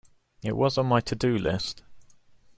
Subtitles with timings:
[0.41, 1.83] It was on my to-do list.